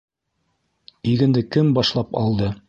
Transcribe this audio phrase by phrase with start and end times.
[1.11, 2.51] —Игенде кем башлап алды?